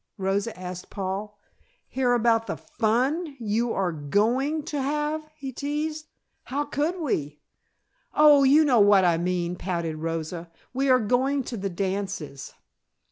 Rosa 0.17 0.59
asked 0.59 0.89
Paul. 0.89 1.37
"Hear 1.87 2.13
about 2.15 2.47
the 2.47 2.57
fun 2.57 3.37
you 3.39 3.71
are 3.71 3.91
going 3.91 4.63
to 4.63 4.81
have?" 4.81 5.29
he 5.35 5.51
teased. 5.53 6.07
"How 6.45 6.63
could 6.65 6.99
we?" 6.99 7.39
"Oh, 8.15 8.41
you 8.41 8.65
know 8.65 8.79
what 8.79 9.05
I 9.05 9.19
mean," 9.19 9.55
pouted 9.55 9.97
Rosa. 9.97 10.49
"We 10.73 10.89
are 10.89 10.97
going 10.97 11.43
to 11.43 11.55
the 11.55 11.69
dances." 11.69 12.51